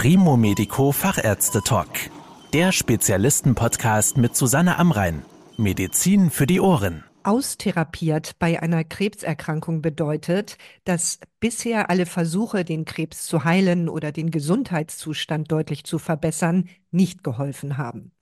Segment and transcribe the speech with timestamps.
[0.00, 1.88] Primo Medico Fachärzte Talk.
[2.52, 5.24] Der Spezialisten-Podcast mit Susanne Amrein.
[5.56, 7.02] Medizin für die Ohren.
[7.24, 14.30] Austherapiert bei einer Krebserkrankung bedeutet, dass bisher alle Versuche, den Krebs zu heilen oder den
[14.30, 18.12] Gesundheitszustand deutlich zu verbessern, nicht geholfen haben.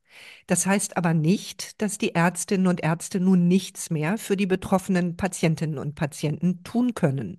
[0.47, 5.19] Das heißt aber nicht, dass die Ärztinnen und Ärzte nun nichts mehr für die betroffenen
[5.19, 7.39] Patientinnen und Patienten tun können.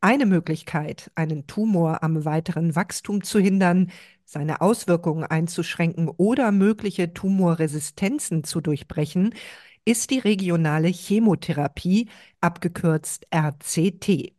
[0.00, 3.90] Eine Möglichkeit, einen Tumor am weiteren Wachstum zu hindern,
[4.24, 9.34] seine Auswirkungen einzuschränken oder mögliche Tumorresistenzen zu durchbrechen,
[9.84, 12.08] ist die regionale Chemotherapie,
[12.40, 14.34] abgekürzt RCT.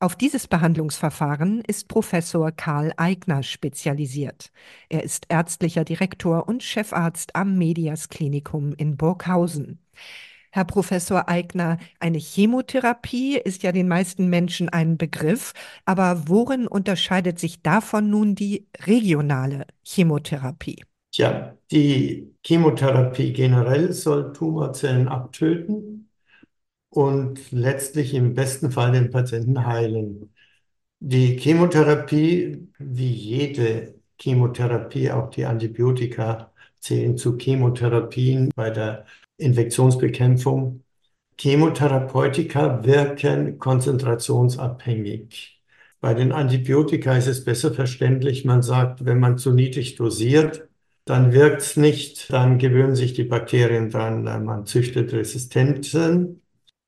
[0.00, 4.50] Auf dieses Behandlungsverfahren ist Professor Karl Eigner spezialisiert.
[4.90, 9.78] Er ist ärztlicher Direktor und Chefarzt am Medias Klinikum in Burghausen.
[10.52, 15.52] Herr Professor Eigner, eine Chemotherapie ist ja den meisten Menschen ein Begriff,
[15.84, 20.82] aber worin unterscheidet sich davon nun die regionale Chemotherapie?
[21.12, 26.08] Tja, die Chemotherapie generell soll Tumorzellen abtöten
[26.88, 30.32] und letztlich im besten Fall den Patienten heilen.
[31.00, 39.06] Die Chemotherapie, wie jede Chemotherapie, auch die Antibiotika zählen zu Chemotherapien bei der
[39.40, 40.82] Infektionsbekämpfung.
[41.38, 45.60] Chemotherapeutika wirken konzentrationsabhängig.
[46.00, 48.44] Bei den Antibiotika ist es besser verständlich.
[48.44, 50.68] Man sagt, wenn man zu niedrig dosiert,
[51.04, 56.42] dann wirkt es nicht, dann gewöhnen sich die Bakterien dran, man züchtet Resistenzen.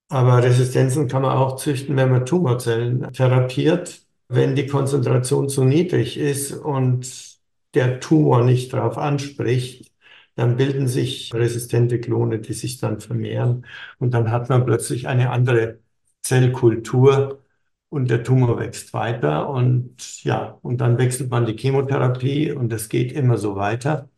[0.08, 4.02] Aber Resistenzen kann man auch züchten, wenn man Tumorzellen therapiert.
[4.28, 7.38] Wenn die Konzentration zu niedrig ist und
[7.74, 9.91] der Tumor nicht darauf anspricht,
[10.34, 13.66] dann bilden sich resistente Klone, die sich dann vermehren.
[13.98, 15.78] Und dann hat man plötzlich eine andere
[16.22, 17.42] Zellkultur
[17.90, 19.48] und der Tumor wächst weiter.
[19.50, 24.08] Und ja, und dann wechselt man die Chemotherapie und es geht immer so weiter.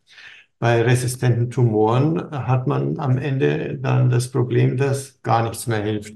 [0.59, 6.15] Bei resistenten Tumoren hat man am Ende dann das Problem, dass gar nichts mehr hilft.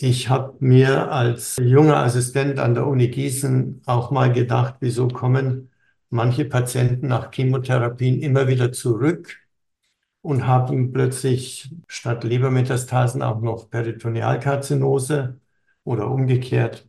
[0.00, 5.70] Ich habe mir als junger Assistent an der Uni Gießen auch mal gedacht, wieso kommen
[6.10, 9.38] manche Patienten nach Chemotherapien immer wieder zurück
[10.22, 15.40] und haben plötzlich statt Lebermetastasen auch noch Peritonealkarzinose
[15.84, 16.88] oder umgekehrt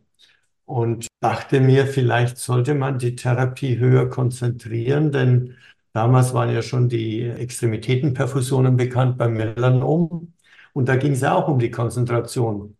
[0.64, 5.56] und dachte mir, vielleicht sollte man die Therapie höher konzentrieren, denn
[5.92, 10.34] damals waren ja schon die Extremitätenperfusionen bekannt beim Melanom
[10.72, 12.76] und da ging es ja auch um die Konzentration.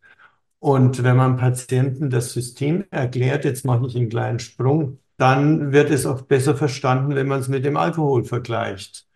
[0.59, 5.91] Und wenn man Patienten das System erklärt, jetzt mache ich einen kleinen Sprung, dann wird
[5.91, 9.07] es oft besser verstanden, wenn man es mit dem Alkohol vergleicht.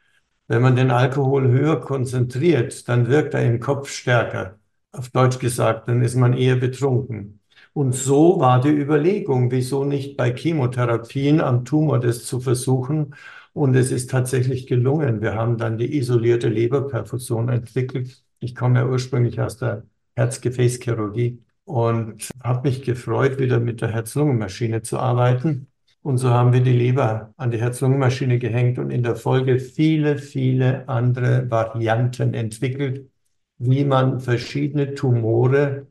[0.49, 4.59] Wenn man den Alkohol höher konzentriert, dann wirkt er im Kopf stärker.
[4.93, 7.41] Auf Deutsch gesagt, dann ist man eher betrunken.
[7.73, 13.15] Und so war die Überlegung, wieso nicht bei Chemotherapien am Tumor das zu versuchen.
[13.53, 15.23] Und es ist tatsächlich gelungen.
[15.23, 18.23] Wir haben dann die isolierte Leberperfusion entwickelt.
[18.41, 19.85] Ich komme ja ursprünglich aus der
[20.17, 25.69] Herzgefäßchirurgie und habe mich gefreut, wieder mit der Herz-Lungen-Maschine zu arbeiten.
[26.05, 30.19] Und so haben wir die Leber an die Herz-Lungen-Maschine gehängt und in der Folge viele,
[30.19, 33.09] viele andere Varianten entwickelt,
[33.57, 35.87] wie man verschiedene Tumore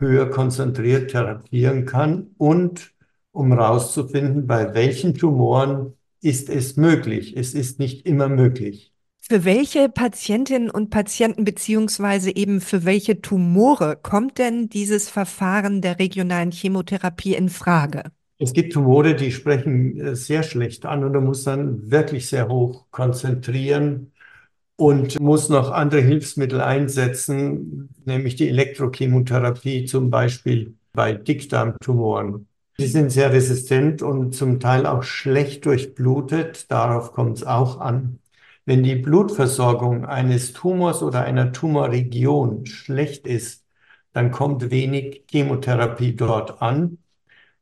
[0.00, 2.92] höher konzentriert therapieren kann und
[3.30, 7.36] um herauszufinden, bei welchen Tumoren ist es möglich.
[7.36, 8.92] Es ist nicht immer möglich.
[9.20, 16.00] Für welche Patientinnen und Patienten beziehungsweise eben für welche Tumore kommt denn dieses Verfahren der
[16.00, 18.10] regionalen Chemotherapie in Frage?
[18.42, 22.48] Es gibt Tumore, die sprechen äh, sehr schlecht an und da muss dann wirklich sehr
[22.48, 24.10] hoch konzentrieren
[24.74, 32.48] und muss noch andere Hilfsmittel einsetzen, nämlich die Elektrochemotherapie zum Beispiel bei Dickdarmtumoren.
[32.80, 36.68] Die sind sehr resistent und zum Teil auch schlecht durchblutet.
[36.68, 38.18] Darauf kommt es auch an.
[38.64, 43.64] Wenn die Blutversorgung eines Tumors oder einer Tumorregion schlecht ist,
[44.12, 46.98] dann kommt wenig Chemotherapie dort an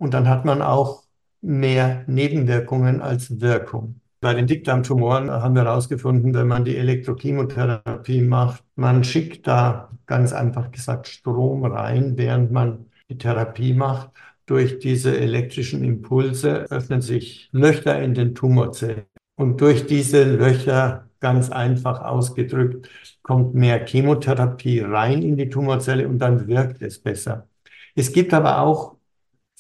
[0.01, 1.05] und dann hat man auch
[1.43, 4.01] mehr Nebenwirkungen als Wirkung.
[4.21, 10.33] Bei den Dickdarmtumoren haben wir herausgefunden, wenn man die Elektrochemotherapie macht, man schickt da ganz
[10.33, 14.11] einfach gesagt Strom rein, während man die Therapie macht.
[14.47, 19.05] Durch diese elektrischen Impulse öffnen sich Löcher in den Tumorzellen.
[19.37, 22.89] Und durch diese Löcher, ganz einfach ausgedrückt,
[23.23, 27.47] kommt mehr Chemotherapie rein in die Tumorzelle und dann wirkt es besser.
[27.95, 28.97] Es gibt aber auch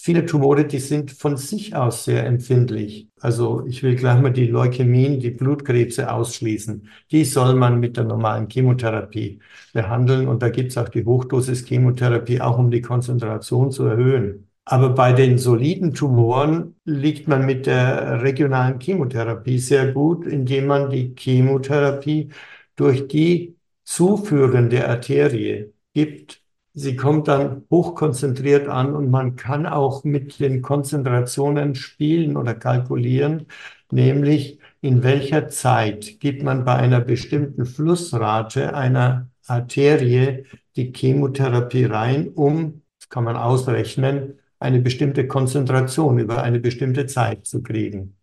[0.02, 3.08] viele Tumore, die sind von sich aus sehr empfindlich.
[3.20, 6.88] Also ich will gleich mal die Leukämien, die Blutkrebse ausschließen.
[7.10, 9.40] Die soll man mit der normalen Chemotherapie
[9.72, 10.28] behandeln.
[10.28, 14.48] Und da gibt es auch die Hochdosis-Chemotherapie, auch um die Konzentration zu erhöhen.
[14.64, 20.90] Aber bei den soliden Tumoren liegt man mit der regionalen Chemotherapie sehr gut, indem man
[20.90, 22.30] die Chemotherapie
[22.76, 26.39] durch die zuführende Arterie gibt.
[26.72, 33.46] Sie kommt dann hochkonzentriert an und man kann auch mit den Konzentrationen spielen oder kalkulieren,
[33.90, 40.44] nämlich in welcher Zeit gibt man bei einer bestimmten Flussrate einer Arterie
[40.76, 47.46] die Chemotherapie rein, um, das kann man ausrechnen, eine bestimmte Konzentration über eine bestimmte Zeit
[47.46, 48.16] zu kriegen.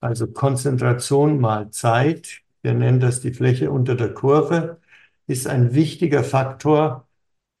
[0.00, 4.80] Also Konzentration mal Zeit, wir nennen das die Fläche unter der Kurve,
[5.26, 7.06] ist ein wichtiger Faktor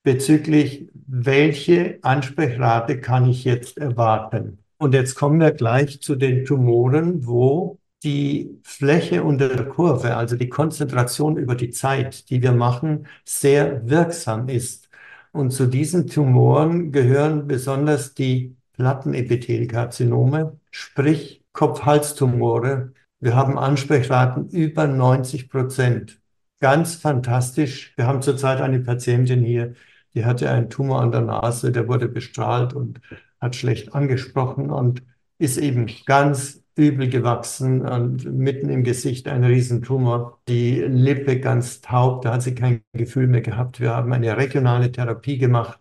[0.04, 4.58] bezüglich, welche Ansprechrate kann ich jetzt erwarten.
[4.78, 10.36] Und jetzt kommen wir gleich zu den Tumoren, wo die Fläche unter der Kurve, also
[10.36, 14.90] die Konzentration über die Zeit, die wir machen, sehr wirksam ist.
[15.32, 22.92] Und zu diesen Tumoren gehören besonders die Plattenepithelkarzinome, sprich Kopf-Hals-Tumore.
[23.20, 26.20] Wir haben Ansprechraten über 90 Prozent.
[26.60, 27.94] Ganz fantastisch.
[27.96, 29.74] Wir haben zurzeit eine Patientin hier,
[30.14, 33.00] die hatte einen Tumor an der Nase, der wurde bestrahlt und
[33.40, 35.02] hat schlecht angesprochen und
[35.38, 42.22] ist eben ganz übel gewachsen und mitten im Gesicht ein Riesentumor, die Lippe ganz taub,
[42.22, 43.80] da hat sie kein Gefühl mehr gehabt.
[43.80, 45.78] Wir haben eine regionale Therapie gemacht.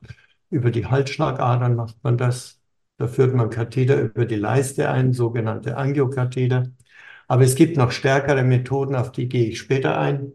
[0.49, 2.59] Über die Halsschlagadern macht man das.
[2.97, 6.67] Da führt man Katheter über die Leiste ein, sogenannte Angiokatheter.
[7.27, 10.33] Aber es gibt noch stärkere Methoden, auf die gehe ich später ein.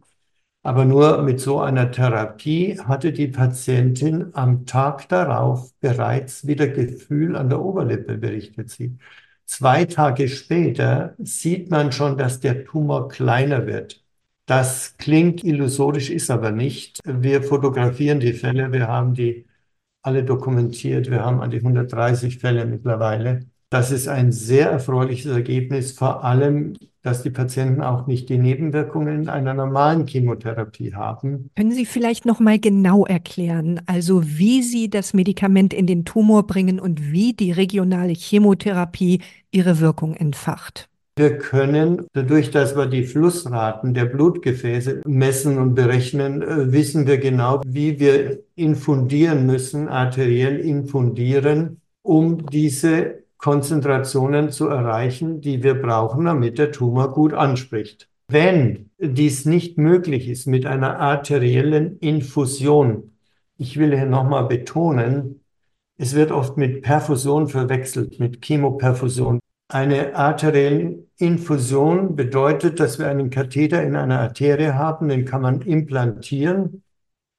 [0.63, 7.37] Aber nur mit so einer Therapie hatte die Patientin am Tag darauf bereits wieder Gefühl
[7.37, 8.99] an der Oberlippe, berichtet sie.
[9.47, 14.05] Zwei Tage später sieht man schon, dass der Tumor kleiner wird.
[14.47, 17.01] Das klingt illusorisch, ist aber nicht.
[17.05, 19.47] Wir fotografieren die Fälle, wir haben die
[20.03, 23.47] alle dokumentiert, wir haben an die 130 Fälle mittlerweile.
[23.71, 26.73] Das ist ein sehr erfreuliches Ergebnis, vor allem,
[27.03, 31.51] dass die Patienten auch nicht die Nebenwirkungen einer normalen Chemotherapie haben.
[31.55, 36.47] Können Sie vielleicht noch mal genau erklären, also wie Sie das Medikament in den Tumor
[36.47, 39.21] bringen und wie die regionale Chemotherapie
[39.51, 40.89] ihre Wirkung entfacht?
[41.19, 47.19] Wir können, dadurch, dass wir die Flussraten der Blutgefäße messen und berechnen, äh, wissen wir
[47.19, 56.25] genau, wie wir infundieren müssen, arteriell infundieren, um diese Konzentrationen zu erreichen, die wir brauchen,
[56.25, 58.09] damit der Tumor gut anspricht.
[58.27, 63.13] Wenn dies nicht möglich ist mit einer arteriellen Infusion,
[63.57, 65.41] ich will hier nochmal betonen,
[65.97, 69.41] es wird oft mit Perfusion verwechselt, mit Chemoperfusion.
[69.69, 75.63] Eine arterielle Infusion bedeutet, dass wir einen Katheter in einer Arterie haben, den kann man
[75.63, 76.83] implantieren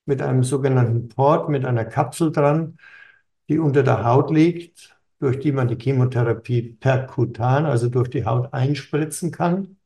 [0.06, 2.78] mit einem sogenannten Port, mit einer Kapsel dran,
[3.48, 8.54] die unter der Haut liegt durch die man die Chemotherapie perkutan, also durch die Haut
[8.54, 9.78] einspritzen kann.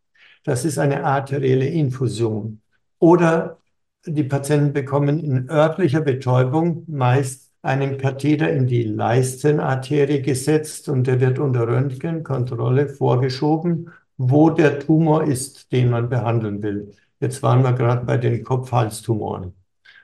[0.44, 2.62] Das ist eine arterielle Infusion.
[3.00, 3.58] Oder
[4.06, 11.22] die Patienten bekommen in örtlicher Betäubung meist einen Katheter in die Leistenarterie gesetzt und der
[11.22, 16.92] wird unter Röntgenkontrolle vorgeschoben, wo der Tumor ist, den man behandeln will.
[17.20, 19.54] Jetzt waren wir gerade bei den Kopf-Hals-Tumoren.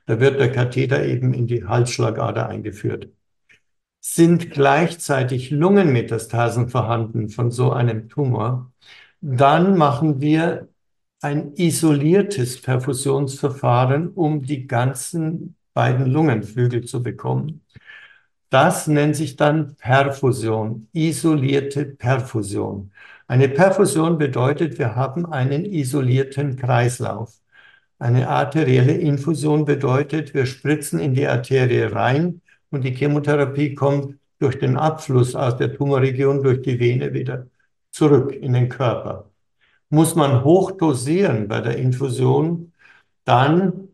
[0.06, 3.10] Da wird der Katheter eben in die Halsschlagader eingeführt
[4.02, 8.72] sind gleichzeitig Lungenmetastasen vorhanden von so einem Tumor,
[9.22, 10.70] dann machen wir
[11.22, 17.62] ein isoliertes Perfusionsverfahren, um die ganzen beiden Lungenflügel zu bekommen.
[18.50, 22.92] Das nennt sich dann Perfusion, isolierte Perfusion.
[23.28, 27.40] Eine Perfusion bedeutet, wir haben einen isolierten Kreislauf.
[28.00, 34.60] Eine arterielle Infusion bedeutet, wir spritzen in die Arterie rein, und die Chemotherapie kommt durch
[34.60, 37.48] den Abfluss aus der Tumorregion durch die Vene wieder
[37.92, 39.32] zurück in den Körper.
[39.90, 42.74] Muss man hoch dosieren bei der Infusion,
[43.26, 43.90] dann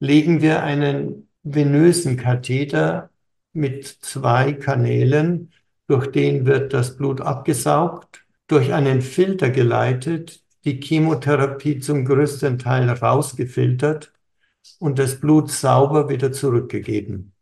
[0.00, 3.10] legen wir einen venösen Katheter
[3.52, 5.52] mit zwei Kanälen,
[5.86, 12.88] durch den wird das Blut abgesaugt, durch einen Filter geleitet, die Chemotherapie zum größten Teil
[12.88, 14.12] rausgefiltert
[14.78, 17.33] und das Blut sauber wieder zurückgegeben.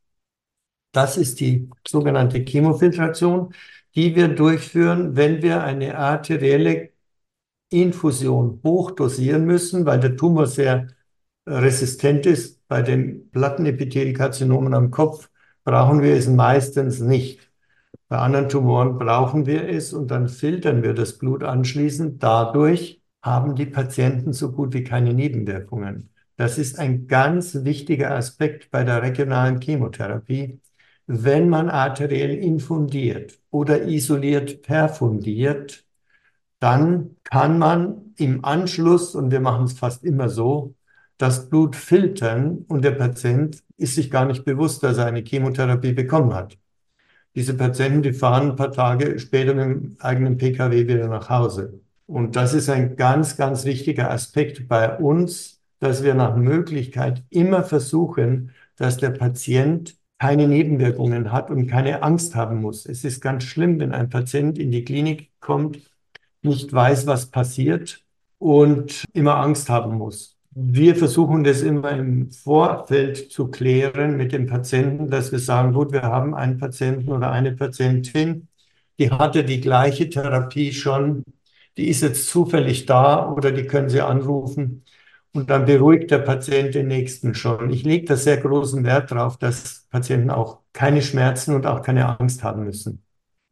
[0.92, 3.54] Das ist die sogenannte Chemofiltration,
[3.94, 6.90] die wir durchführen, wenn wir eine arterielle
[7.70, 10.88] Infusion hochdosieren müssen, weil der Tumor sehr
[11.46, 12.66] resistent ist.
[12.68, 15.30] Bei den Plattenepithelkarzinomen am Kopf
[15.64, 17.50] brauchen wir es meistens nicht.
[18.08, 22.22] Bei anderen Tumoren brauchen wir es und dann filtern wir das Blut anschließend.
[22.22, 26.10] Dadurch haben die Patienten so gut wie keine Nebenwirkungen.
[26.36, 30.60] Das ist ein ganz wichtiger Aspekt bei der regionalen Chemotherapie
[31.14, 35.84] wenn man arteriell infundiert oder isoliert perfundiert,
[36.58, 40.74] dann kann man im Anschluss, und wir machen es fast immer so,
[41.18, 45.92] das Blut filtern und der Patient ist sich gar nicht bewusst, dass er eine Chemotherapie
[45.92, 46.56] bekommen hat.
[47.34, 51.80] Diese Patienten, die fahren ein paar Tage später mit dem eigenen Pkw wieder nach Hause.
[52.06, 57.64] Und das ist ein ganz, ganz wichtiger Aspekt bei uns, dass wir nach Möglichkeit immer
[57.64, 62.86] versuchen, dass der Patient keine Nebenwirkungen hat und keine Angst haben muss.
[62.86, 65.80] Es ist ganz schlimm, wenn ein Patient in die Klinik kommt,
[66.42, 68.04] nicht weiß, was passiert
[68.38, 70.36] und immer Angst haben muss.
[70.52, 75.90] Wir versuchen das immer im Vorfeld zu klären mit dem Patienten, dass wir sagen, gut,
[75.90, 78.46] wir haben einen Patienten oder eine Patientin,
[79.00, 81.24] die hatte die gleiche Therapie schon,
[81.76, 84.84] die ist jetzt zufällig da oder die können Sie anrufen
[85.32, 87.70] und dann beruhigt der Patient den nächsten schon.
[87.70, 92.18] Ich lege da sehr großen Wert darauf, dass Patienten auch keine Schmerzen und auch keine
[92.20, 93.02] Angst haben müssen.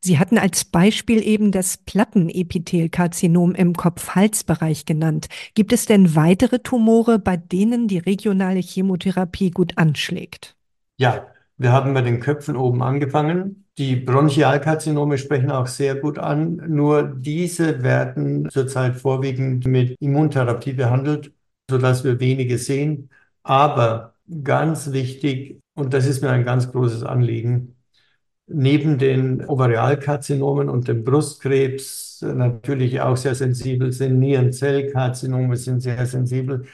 [0.02, 5.28] Sie hatten als Beispiel eben das Plattenepithelkarzinom im Kopf-Hals-Bereich genannt.
[5.54, 10.56] Gibt es denn weitere Tumore, bei denen die regionale Chemotherapie gut anschlägt?
[10.96, 11.26] Ja,
[11.58, 13.66] wir haben bei den Köpfen oben angefangen.
[13.76, 16.62] Die Bronchialkarzinome sprechen auch sehr gut an.
[16.66, 21.32] Nur diese werden zurzeit vorwiegend mit Immuntherapie behandelt
[21.70, 23.10] sodass wir wenige sehen.
[23.42, 27.76] Aber ganz wichtig, und das ist mir ein ganz großes Anliegen,
[28.46, 36.66] neben den Ovarialkarzinomen und dem Brustkrebs natürlich auch sehr sensibel sind, Nierenzellkarzinome sind sehr sensibel,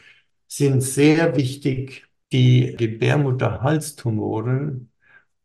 [0.48, 4.90] sind sehr wichtig die Gebärmutterhalstumoren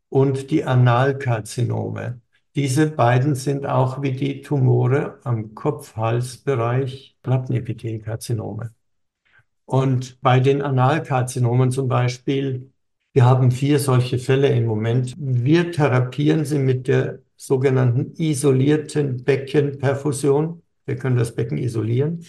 [0.08, 2.20] und die Analkarzinome.
[2.54, 8.74] Diese beiden sind auch wie die Tumore am Kopf-Hals-Bereich Plattenepithelkarzinome.
[9.72, 12.70] Und bei den Analkarzinomen zum Beispiel,
[13.14, 15.14] wir haben vier solche Fälle im Moment.
[15.16, 20.60] Wir therapieren sie mit der sogenannten isolierten Beckenperfusion.
[20.84, 22.22] Wir können das Becken isolieren.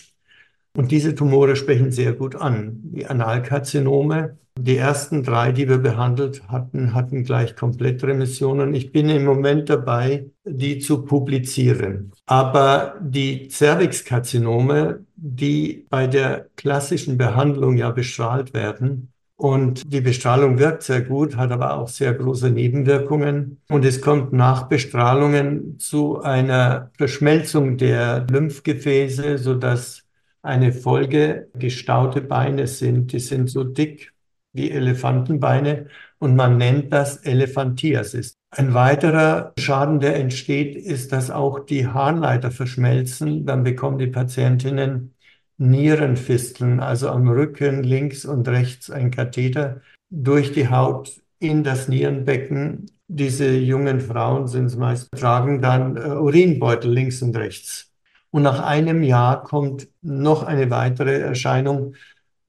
[0.77, 2.79] Und diese Tumore sprechen sehr gut an.
[2.81, 8.73] Die Analkarzinome, die ersten drei, die wir behandelt hatten, hatten gleich Komplettremissionen.
[8.73, 12.13] Ich bin im Moment dabei, die zu publizieren.
[12.25, 20.83] Aber die Cervixkarzinome, die bei der klassischen Behandlung ja bestrahlt werden, und die Bestrahlung wirkt
[20.83, 23.59] sehr gut, hat aber auch sehr große Nebenwirkungen.
[23.67, 30.03] Und es kommt nach Bestrahlungen zu einer Verschmelzung der Lymphgefäße, sodass
[30.43, 33.11] eine Folge gestaute Beine sind.
[33.11, 34.13] Die sind so dick
[34.53, 35.87] wie Elefantenbeine
[36.19, 38.35] und man nennt das Elephantiasis.
[38.51, 43.45] Ein weiterer Schaden, der entsteht, ist, dass auch die Harnleiter verschmelzen.
[43.45, 45.12] Dann bekommen die Patientinnen
[45.57, 52.91] Nierenfisteln, also am Rücken links und rechts ein Katheter durch die Haut in das Nierenbecken.
[53.07, 57.91] Diese jungen Frauen sind es meist, tragen dann äh, Urinbeutel links und rechts.
[58.31, 61.95] Und nach einem Jahr kommt noch eine weitere Erscheinung,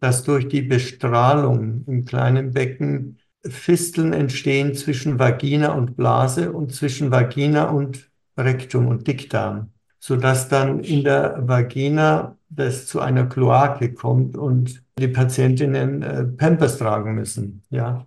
[0.01, 7.11] dass durch die Bestrahlung im kleinen Becken Fisteln entstehen zwischen Vagina und Blase und zwischen
[7.11, 9.74] Vagina und Rektum und Dickdarm,
[10.07, 16.77] sodass dann in der Vagina das zu einer Kloake kommt und die Patientinnen äh, Pampers
[16.77, 17.63] tragen müssen.
[17.71, 18.05] Ja.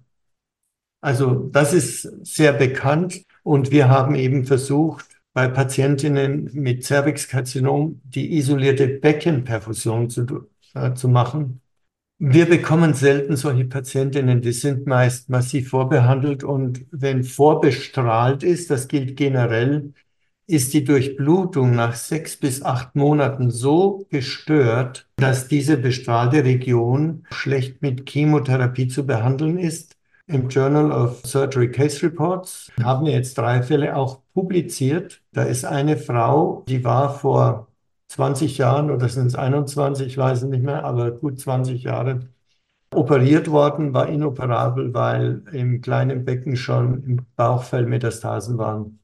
[1.01, 8.37] Also das ist sehr bekannt und wir haben eben versucht, bei Patientinnen mit Cervixkarzinom die
[8.37, 11.61] isolierte Beckenperfusion zu, äh, zu machen
[12.19, 18.87] wir bekommen selten solche Patientinnen, die sind meist massiv vorbehandelt und wenn vorbestrahlt ist, das
[18.87, 19.93] gilt generell,
[20.47, 27.81] ist die Durchblutung nach sechs bis acht Monaten so gestört, dass diese bestrahlte Region schlecht
[27.81, 29.97] mit Chemotherapie zu behandeln ist.
[30.25, 35.21] Im Journal of Surgery Case Reports haben wir jetzt drei Fälle auch publiziert.
[35.33, 37.67] Da ist eine Frau, die war vor
[38.09, 42.21] 20 Jahren oder sind es 21, ich weiß es nicht mehr, aber gut 20 Jahre
[42.93, 48.99] operiert worden, war inoperabel, weil im kleinen Becken schon im Bauchfell Metastasen waren.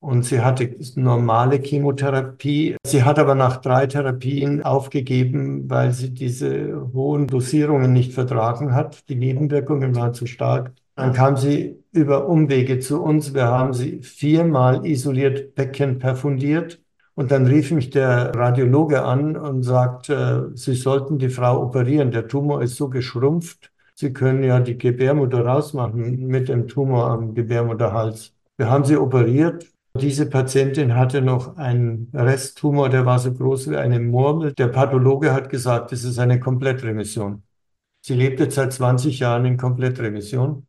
[0.00, 2.76] Und sie hatte normale Chemotherapie.
[2.86, 9.08] Sie hat aber nach drei Therapien aufgegeben, weil sie diese hohen Dosierungen nicht vertragen hat.
[9.08, 10.72] Die Nebenwirkungen waren zu stark.
[10.94, 13.34] Dann kam sie über Umwege zu uns.
[13.34, 16.80] Wir haben sie viermal isoliert Becken perfundiert
[17.14, 22.12] und dann rief mich der Radiologe an und sagte, Sie sollten die Frau operieren.
[22.12, 23.72] Der Tumor ist so geschrumpft.
[23.96, 28.32] Sie können ja die Gebärmutter rausmachen mit dem Tumor am Gebärmutterhals.
[28.56, 29.66] Wir haben sie operiert.
[29.98, 34.52] Diese Patientin hatte noch einen Resttumor, der war so groß wie eine Murmel.
[34.54, 37.42] Der Pathologe hat gesagt, es ist eine Komplettremission.
[38.02, 40.66] Sie lebt jetzt seit 20 Jahren in Komplettremission.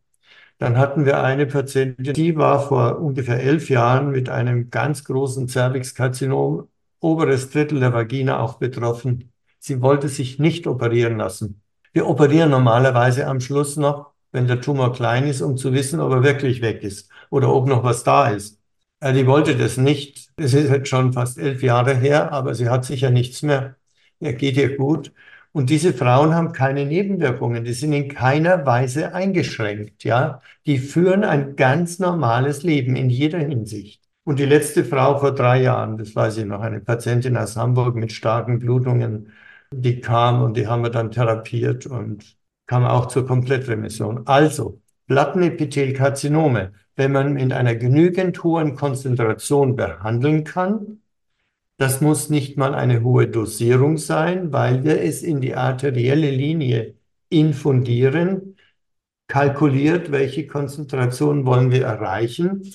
[0.60, 5.48] Dann hatten wir eine Patientin, die war vor ungefähr elf Jahren mit einem ganz großen
[5.48, 6.68] Cervixkarzinom,
[7.00, 9.32] oberes Drittel der Vagina auch betroffen.
[9.60, 11.62] Sie wollte sich nicht operieren lassen.
[11.94, 16.12] Wir operieren normalerweise am Schluss noch, wenn der Tumor klein ist, um zu wissen, ob
[16.12, 18.59] er wirklich weg ist oder ob noch was da ist.
[19.00, 20.30] Äh, die wollte das nicht.
[20.38, 23.76] Es ist jetzt schon fast elf Jahre her, aber sie hat sicher nichts mehr.
[24.20, 25.14] Er geht ihr gut.
[25.52, 27.64] Und diese Frauen haben keine Nebenwirkungen.
[27.64, 30.42] Die sind in keiner Weise eingeschränkt, ja.
[30.66, 34.02] Die führen ein ganz normales Leben in jeder Hinsicht.
[34.24, 37.96] Und die letzte Frau vor drei Jahren, das weiß ich noch, eine Patientin aus Hamburg
[37.96, 39.32] mit starken Blutungen,
[39.72, 42.38] die kam und die haben wir dann therapiert und
[42.68, 44.28] kam auch zur Komplettremission.
[44.28, 51.00] Also, Plattenepithelkarzinome, wenn man in einer genügend hohen Konzentration behandeln kann,
[51.78, 56.96] das muss nicht mal eine hohe Dosierung sein, weil wir es in die arterielle Linie
[57.30, 58.58] infundieren,
[59.28, 62.70] kalkuliert, welche Konzentration wollen wir erreichen.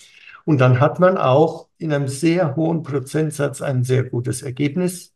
[0.47, 5.13] Und dann hat man auch in einem sehr hohen Prozentsatz ein sehr gutes Ergebnis.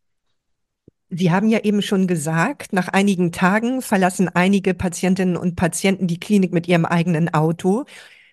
[1.08, 6.20] Sie haben ja eben schon gesagt, nach einigen Tagen verlassen einige Patientinnen und Patienten die
[6.20, 7.86] Klinik mit ihrem eigenen Auto.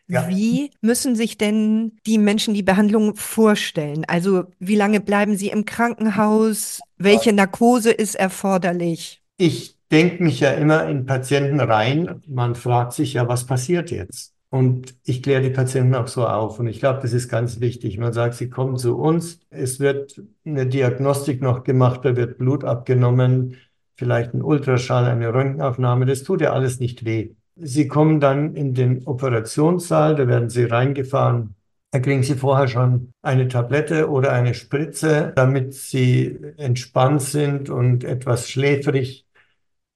[0.08, 0.30] Ja.
[0.30, 4.06] Wie müssen sich denn die Menschen die Behandlung vorstellen?
[4.08, 6.80] Also wie lange bleiben sie im Krankenhaus?
[6.98, 9.22] Welche Narkose ist erforderlich?
[9.38, 12.22] Ich denke mich ja immer in Patienten rein.
[12.28, 14.34] Man fragt sich ja, was passiert jetzt?
[14.50, 16.60] Und ich kläre die Patienten auch so auf.
[16.60, 17.98] Und ich glaube, das ist ganz wichtig.
[17.98, 19.40] Man sagt, sie kommen zu uns.
[19.50, 23.58] Es wird eine Diagnostik noch gemacht, da wird Blut abgenommen,
[23.96, 26.06] vielleicht ein Ultraschall, eine Röntgenaufnahme.
[26.06, 27.32] Das tut ja alles nicht weh.
[27.58, 31.56] Sie kommen dann in den Operationssaal, da werden Sie reingefahren.
[31.92, 38.04] Da kriegen Sie vorher schon eine Tablette oder eine Spritze, damit Sie entspannt sind und
[38.04, 39.26] etwas schläfrig.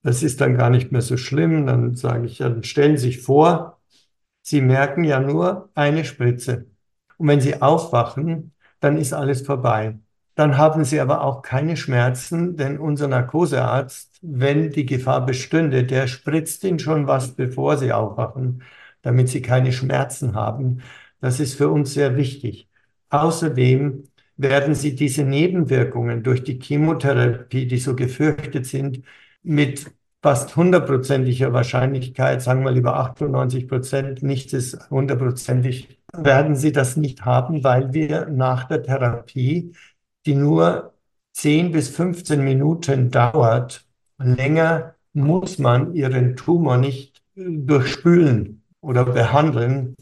[0.03, 1.65] Das ist dann gar nicht mehr so schlimm.
[1.65, 3.81] Dann sage ich, dann stellen Sie sich vor,
[4.41, 6.67] Sie merken ja nur eine Spritze.
[7.17, 9.99] Und wenn Sie aufwachen, dann ist alles vorbei.
[10.39, 16.07] Dann haben Sie aber auch keine Schmerzen, denn unser Narkosearzt, wenn die Gefahr bestünde, der
[16.07, 18.63] spritzt Ihnen schon was, bevor Sie aufwachen,
[19.01, 20.81] damit Sie keine Schmerzen haben.
[21.19, 22.69] Das ist für uns sehr wichtig.
[23.09, 24.05] Außerdem
[24.37, 29.03] werden Sie diese Nebenwirkungen durch die Chemotherapie, die so gefürchtet sind,
[29.43, 36.95] mit fast hundertprozentiger Wahrscheinlichkeit, sagen wir lieber 98 Prozent, nichts ist hundertprozentig, werden Sie das
[36.95, 39.73] nicht haben, weil wir nach der Therapie
[40.29, 40.93] die nur
[41.33, 43.83] 10 bis 15 Minuten dauert.
[44.19, 49.95] Länger muss man ihren Tumor nicht äh, durchspülen oder behandeln,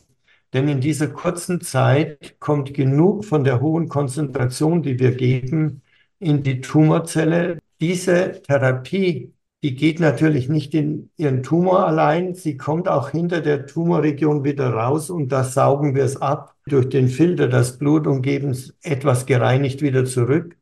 [0.51, 5.81] denn in dieser kurzen Zeit kommt genug von der hohen Konzentration, die wir geben,
[6.19, 7.59] in die Tumorzelle.
[7.79, 13.65] Diese Therapie, die geht natürlich nicht in ihren Tumor allein, sie kommt auch hinter der
[13.65, 18.21] Tumorregion wieder raus und da saugen wir es ab durch den Filter das Blut und
[18.21, 20.57] geben es etwas gereinigt wieder zurück,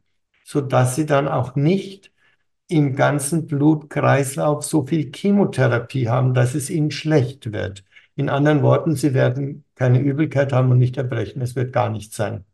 [0.46, 2.12] sodass sie dann auch nicht
[2.68, 7.84] im ganzen Blutkreislauf so viel Chemotherapie haben, dass es ihnen schlecht wird.
[8.16, 11.42] In anderen Worten, sie werden keine Übelkeit haben und nicht erbrechen.
[11.42, 12.46] Es wird gar nichts sein.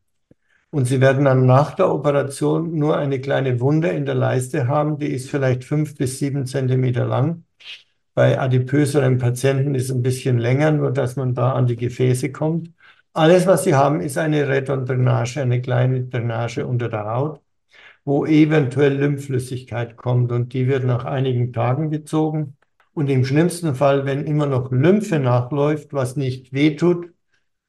[0.71, 4.97] Und sie werden dann nach der Operation nur eine kleine Wunde in der Leiste haben,
[4.97, 7.43] die ist vielleicht fünf bis sieben Zentimeter lang.
[8.13, 12.31] Bei adipöseren Patienten ist es ein bisschen länger, nur dass man da an die Gefäße
[12.31, 12.71] kommt.
[13.13, 17.41] Alles, was sie haben, ist eine Retondrainage, eine kleine Drainage unter der Haut,
[18.05, 22.57] wo eventuell Lymphflüssigkeit kommt und die wird nach einigen Tagen gezogen.
[22.93, 27.09] Und im schlimmsten Fall, wenn immer noch Lymphe nachläuft, was nicht wehtut,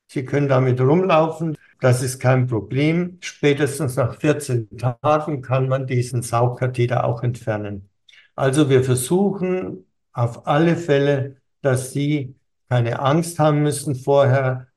[0.08, 3.18] Sie können damit rumlaufen, das ist kein Problem.
[3.20, 7.88] Spätestens nach 14 Tagen kann man diesen Saugkatheter auch entfernen.
[8.34, 12.34] Also wir versuchen auf alle Fälle, dass Sie
[12.68, 14.68] keine Angst haben müssen vorher,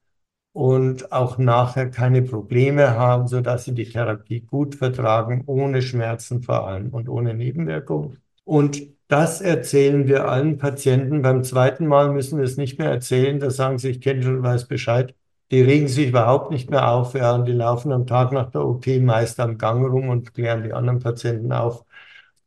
[0.55, 6.65] und auch nachher keine Probleme haben, sodass sie die Therapie gut vertragen, ohne Schmerzen vor
[6.65, 8.19] allem und ohne Nebenwirkungen.
[8.45, 11.21] Und das erzählen wir allen Patienten.
[11.21, 13.37] Beim zweiten Mal müssen wir es nicht mehr erzählen.
[13.41, 15.13] Da sagen sie, ich kenne schon, weiß Bescheid.
[15.51, 17.13] Die regen sich überhaupt nicht mehr auf.
[17.13, 20.63] Ja, und die laufen am Tag nach der OP meist am Gang rum und klären
[20.63, 21.85] die anderen Patienten auf.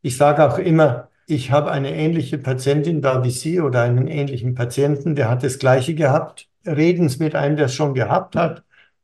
[0.01, 4.55] Ich sage auch immer, ich habe eine ähnliche Patientin da wie Sie oder einen ähnlichen
[4.55, 8.63] Patienten, der hat das Gleiche gehabt reden Sie mit einem, der es schon gehabt hat,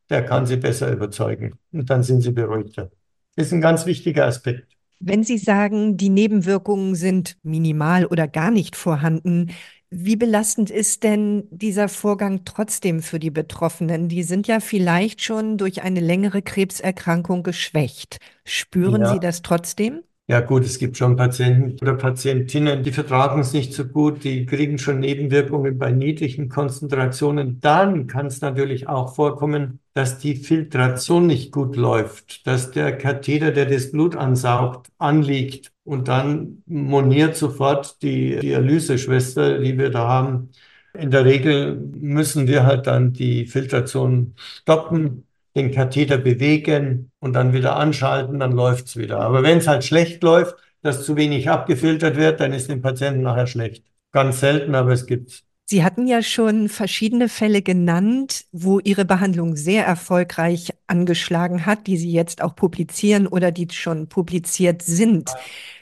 [0.10, 1.58] der kann Sie besser überzeugen.
[1.72, 2.92] Und dann sind Sie beruhigter.
[3.36, 4.68] Das ist ein ganz wichtiger Aspekt.
[5.00, 9.52] Wenn Sie sagen, die Nebenwirkungen sind minimal oder gar nicht vorhanden,
[9.98, 14.10] wie belastend ist denn dieser Vorgang trotzdem für die Betroffenen?
[14.10, 18.18] Die sind ja vielleicht schon durch eine längere Krebserkrankung geschwächt.
[18.44, 19.14] Spüren ja.
[19.14, 20.02] Sie das trotzdem?
[20.28, 24.46] Ja gut, es gibt schon Patienten oder Patientinnen, die vertragen es nicht so gut, die
[24.46, 27.60] kriegen schon Nebenwirkungen bei niedrigen Konzentrationen.
[27.62, 33.52] Dann kann es natürlich auch vorkommen, dass die Filtration nicht gut läuft, dass der Katheter,
[33.52, 40.52] der das Blut ansaugt, anliegt und dann moniert sofort die Dialyseschwester, die wir da haben.
[40.94, 47.54] In der Regel müssen wir halt dann die Filtration stoppen, den Katheter bewegen und dann
[47.54, 49.22] wieder anschalten, dann läuft es wieder.
[49.22, 53.22] Aber wenn es halt schlecht läuft, dass zu wenig abgefiltert wird, dann ist dem Patienten
[53.22, 53.86] nachher schlecht.
[54.12, 55.44] Ganz selten, aber es gibt's.
[55.68, 61.98] Sie hatten ja schon verschiedene Fälle genannt, wo Ihre Behandlung sehr erfolgreich angeschlagen hat, die
[61.98, 65.30] Sie jetzt auch publizieren oder die schon publiziert sind.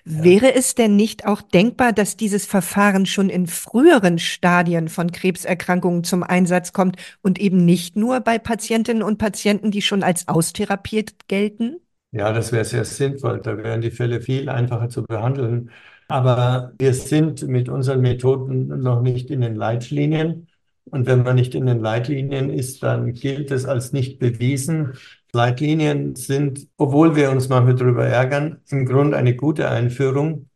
[0.05, 0.23] Ja.
[0.23, 6.05] Wäre es denn nicht auch denkbar, dass dieses Verfahren schon in früheren Stadien von Krebserkrankungen
[6.05, 11.27] zum Einsatz kommt und eben nicht nur bei Patientinnen und Patienten, die schon als austherapiert
[11.27, 11.81] gelten?
[12.11, 13.41] Ja, das wäre sehr sinnvoll.
[13.41, 15.71] Da wären die Fälle viel einfacher zu behandeln.
[16.07, 20.47] Aber wir sind mit unseren Methoden noch nicht in den Leitlinien.
[20.85, 24.93] Und wenn man nicht in den Leitlinien ist, dann gilt es als nicht bewiesen.
[25.31, 30.49] Leitlinien sind, obwohl wir uns manchmal darüber ärgern, im Grunde eine gute Einführung,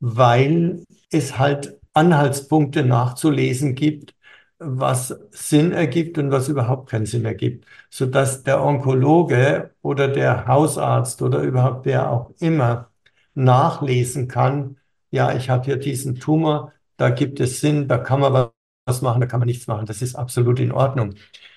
[0.00, 4.14] weil es halt Anhaltspunkte nachzulesen gibt,
[4.58, 11.20] was Sinn ergibt und was überhaupt keinen Sinn ergibt, sodass der Onkologe oder der Hausarzt
[11.22, 12.90] oder überhaupt wer auch immer
[13.34, 14.76] nachlesen kann,
[15.12, 18.48] ja, ich habe hier diesen Tumor, da gibt es Sinn, da kann man
[18.86, 19.86] was machen, da kann man nichts machen.
[19.86, 21.14] Das ist absolut in Ordnung.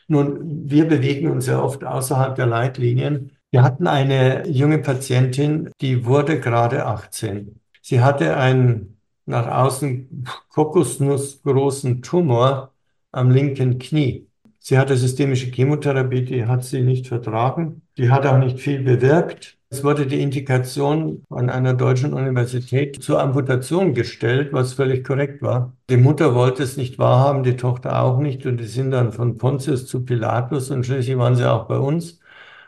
[0.07, 3.31] Nun, wir bewegen uns ja oft außerhalb der Leitlinien.
[3.49, 7.59] Wir hatten eine junge Patientin, die wurde gerade 18.
[7.81, 12.73] Sie hatte einen nach außen kokosnussgroßen Tumor
[13.11, 14.27] am linken Knie.
[14.59, 17.83] Sie hatte systemische Chemotherapie, die hat sie nicht vertragen.
[17.97, 19.57] Die hat auch nicht viel bewirkt.
[19.75, 25.75] Es wurde die Indikation an einer deutschen Universität zur Amputation gestellt, was völlig korrekt war.
[25.89, 28.45] Die Mutter wollte es nicht wahrhaben, die Tochter auch nicht.
[28.45, 32.21] Und die sind dann von Pontius zu Pilatus und schließlich waren sie auch bei uns.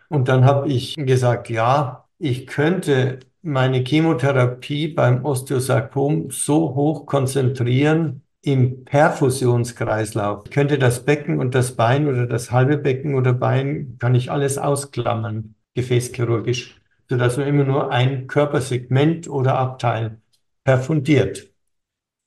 [0.10, 8.22] Und dann habe ich gesagt, ja, ich könnte meine Chemotherapie beim Osteosarkom so hoch konzentrieren
[8.42, 10.44] im Perfusionskreislauf.
[10.44, 14.30] Ich könnte das Becken und das Bein oder das halbe Becken oder Bein, kann ich
[14.30, 20.22] alles ausklammern, gefäßchirurgisch sodass man immer nur ein Körpersegment oder Abteil
[20.64, 21.52] perfundiert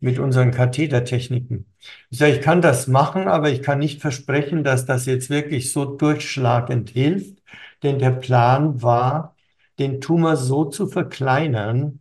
[0.00, 1.66] mit unseren Kathetertechniken.
[2.10, 5.72] Ich sage, ich kann das machen, aber ich kann nicht versprechen, dass das jetzt wirklich
[5.72, 7.42] so durchschlagend hilft,
[7.82, 9.36] denn der Plan war,
[9.78, 12.00] den Tumor so zu verkleinern,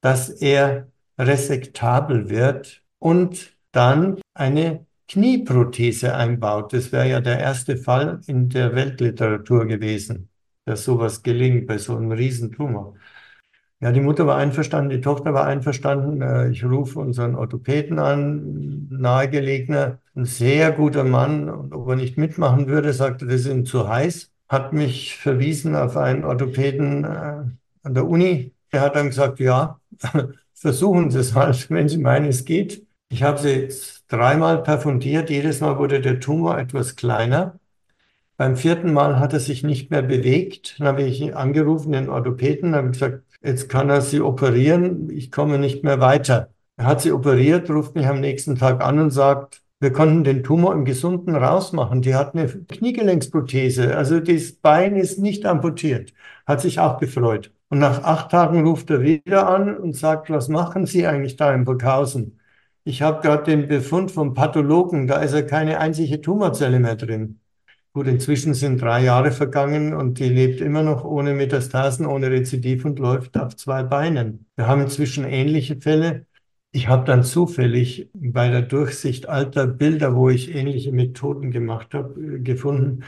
[0.00, 6.72] dass er resektabel wird und dann eine Knieprothese einbaut.
[6.72, 10.30] Das wäre ja der erste Fall in der Weltliteratur gewesen
[10.64, 12.94] dass sowas gelingt bei so einem Riesentumor.
[13.80, 16.22] Ja, die Mutter war einverstanden, die Tochter war einverstanden.
[16.22, 21.50] Äh, ich rufe unseren Orthopäden an, nahegelegener, ein sehr guter Mann.
[21.50, 24.32] Und ob er nicht mitmachen würde, sagte, das ist ihm zu heiß.
[24.48, 27.08] Hat mich verwiesen auf einen Orthopäden äh,
[27.82, 28.52] an der Uni.
[28.72, 29.80] Der hat dann gesagt, ja,
[30.54, 32.86] versuchen Sie es halt, wenn Sie meinen, es geht.
[33.10, 33.68] Ich habe sie
[34.08, 35.30] dreimal perfundiert.
[35.30, 37.60] Jedes Mal wurde der Tumor etwas kleiner.
[38.36, 40.76] Beim vierten Mal hat er sich nicht mehr bewegt.
[40.78, 45.58] Dann habe ich angerufen, den Orthopäden, habe gesagt, jetzt kann er sie operieren, ich komme
[45.58, 46.50] nicht mehr weiter.
[46.76, 50.42] Er hat sie operiert, ruft mich am nächsten Tag an und sagt, wir konnten den
[50.42, 52.02] Tumor im Gesunden rausmachen.
[52.02, 56.12] Die hat eine Kniegelenksprothese, also das Bein ist nicht amputiert.
[56.46, 57.52] Hat sich auch gefreut.
[57.68, 61.52] Und nach acht Tagen ruft er wieder an und sagt, was machen Sie eigentlich da
[61.54, 62.40] in Burghausen?
[62.84, 67.40] Ich habe gerade den Befund vom Pathologen, da ist ja keine einzige Tumorzelle mehr drin.
[67.94, 72.84] Gut, inzwischen sind drei Jahre vergangen und die lebt immer noch ohne Metastasen, ohne Rezidiv
[72.84, 74.46] und läuft auf zwei Beinen.
[74.56, 76.26] Wir haben inzwischen ähnliche Fälle.
[76.72, 82.40] Ich habe dann zufällig bei der Durchsicht alter Bilder, wo ich ähnliche Methoden gemacht habe,
[82.40, 83.04] gefunden,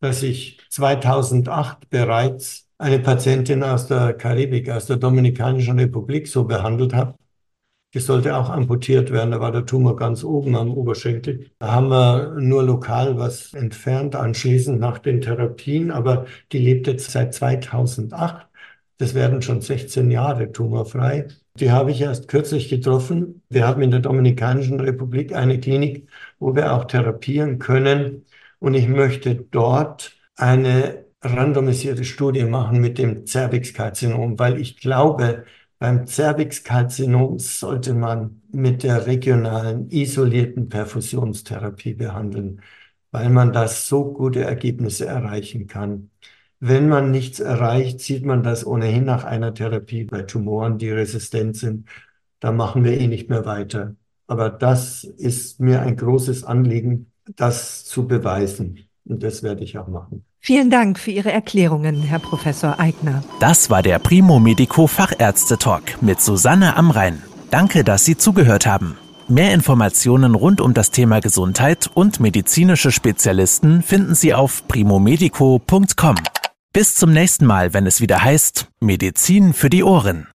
[0.00, 6.94] dass ich 2008 bereits eine Patientin aus der Karibik, aus der Dominikanischen Republik so behandelt
[6.94, 7.16] habe.
[7.94, 9.30] Die sollte auch amputiert werden.
[9.30, 11.50] Da war der Tumor ganz oben am Oberschenkel.
[11.58, 17.10] Da haben wir nur lokal was entfernt anschließend nach den Therapien, aber die lebt jetzt
[17.10, 18.46] seit 2008.
[18.98, 21.28] Das werden schon 16 Jahre tumorfrei.
[21.58, 23.42] Die habe ich erst kürzlich getroffen.
[23.48, 28.26] Wir haben in der Dominikanischen Republik eine Klinik, wo wir auch therapieren können.
[28.58, 35.44] Und ich möchte dort eine randomisierte Studie machen mit dem Cervixkarzinom, weil ich glaube,
[35.78, 42.62] beim Cervixkarzinom sollte man mit der regionalen isolierten Perfusionstherapie behandeln,
[43.10, 46.10] weil man da so gute Ergebnisse erreichen kann.
[46.60, 51.56] Wenn man nichts erreicht, sieht man das ohnehin nach einer Therapie bei Tumoren, die resistent
[51.56, 51.88] sind.
[52.40, 53.96] Da machen wir eh nicht mehr weiter.
[54.26, 58.88] Aber das ist mir ein großes Anliegen, das zu beweisen.
[59.04, 60.24] Und das werde ich auch machen.
[60.40, 63.22] Vielen Dank für Ihre Erklärungen, Herr Professor Eigner.
[63.40, 67.22] Das war der Primo Medico Fachärzte Talk mit Susanne Amrein.
[67.50, 68.96] Danke, dass Sie zugehört haben.
[69.26, 76.14] Mehr Informationen rund um das Thema Gesundheit und medizinische Spezialisten finden Sie auf primomedico.com.
[76.72, 80.28] Bis zum nächsten Mal, wenn es wieder heißt Medizin für die Ohren.